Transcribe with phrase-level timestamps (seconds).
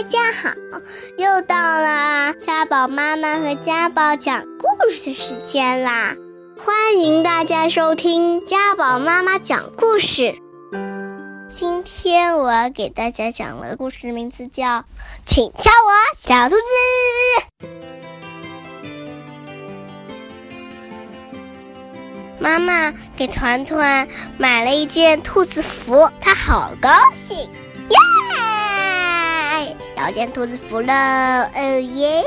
[0.00, 0.54] 大家好，
[1.18, 6.16] 又到了家宝妈妈和家宝讲故事的时间啦！
[6.58, 10.36] 欢迎大家收听家宝妈妈讲故事。
[11.50, 14.78] 今天我要给大家讲的故事名字叫
[15.26, 16.62] 《请叫我小兔子》。
[22.38, 24.08] 妈妈给团团
[24.38, 27.50] 买了一件兔子服，他好高兴，
[30.00, 30.06] 耶！
[30.06, 32.24] 要件兔子服了，哦耶！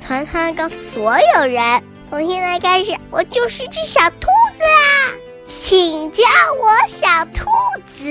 [0.00, 5.14] 团团告诉所有人，从现在开始，我就是只小兔子啦，
[5.44, 6.22] 请叫
[6.60, 7.46] 我小兔
[7.86, 8.04] 子。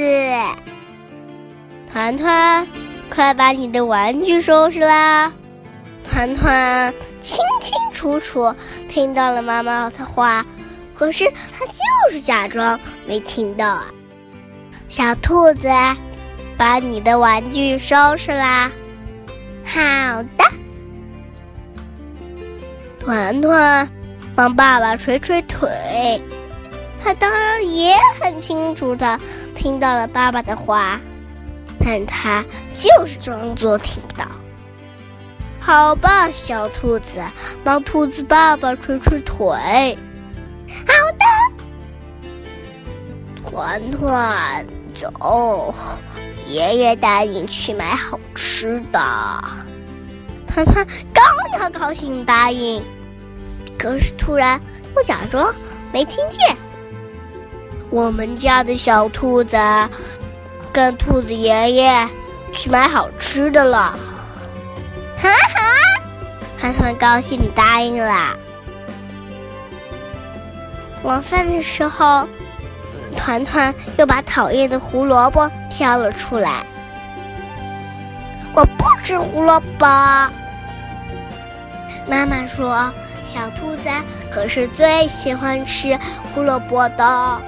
[1.91, 2.67] 团团，
[3.09, 5.31] 快把你的玩具收拾啦！
[6.09, 8.53] 团团清清楚楚
[8.89, 10.45] 听到了妈妈的话。
[10.93, 13.85] 可是他就是假装没听到啊！
[14.87, 15.67] 小兔子，
[16.58, 18.72] 把你的玩具收拾啦。
[19.63, 20.43] 好的。
[22.99, 23.90] 团团
[24.35, 26.21] 帮爸爸捶捶腿，
[27.04, 29.20] 他当然也很清楚的
[29.54, 30.99] 听到了爸爸的话，
[31.79, 34.26] 但他就是装作听不到。
[35.60, 37.22] 好吧，小兔子，
[37.63, 39.98] 帮兔子爸爸捶捶腿。
[40.88, 41.26] 好的，
[43.44, 45.74] 团团走，
[46.48, 48.99] 爷爷带你去买好吃的。
[50.48, 51.24] 团团刚
[51.60, 52.82] 要高兴答应，
[53.77, 54.60] 可是突然
[54.96, 55.54] 又假装
[55.91, 56.55] 没听见。
[57.90, 59.57] 我们家的小兔子
[60.71, 62.10] 跟兔子爷爷
[62.51, 63.98] 去买好吃的了。
[65.18, 65.62] 哈哈，
[66.59, 68.38] 团团高兴答应了。
[71.03, 72.28] 晚饭的时候，
[73.25, 76.63] 团团又把讨厌的胡萝卜挑了出来。
[78.53, 79.88] 我不吃胡萝卜。
[82.07, 83.90] 妈妈说，小兔子
[84.29, 85.97] 可是最喜欢吃
[86.35, 87.41] 胡萝卜的。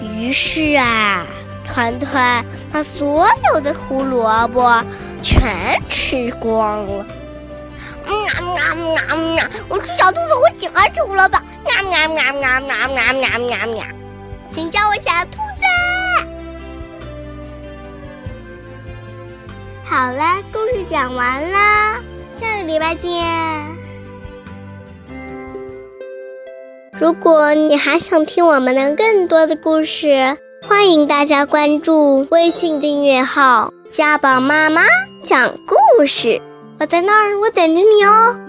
[0.00, 1.26] 于是啊，
[1.66, 2.42] 团团
[2.72, 4.82] 把所有的胡萝卜
[5.20, 7.04] 全吃光了。
[8.06, 9.44] 嗯啊啊啊！
[9.68, 11.38] 我是小兔子，我喜欢吃胡萝卜。
[11.66, 13.84] 喵喵喵喵喵喵喵喵喵，
[14.56, 15.66] 请叫我小兔子。
[19.84, 21.58] 好了，故事讲完了，
[22.40, 23.22] 下个礼拜见。
[26.98, 34.80] 如果你还想听我们的更多的故事，欢迎大家关注微信订阅号“家宝妈妈
[35.22, 36.40] 讲故事”。
[36.80, 38.40] 我在那儿，我等着你哦。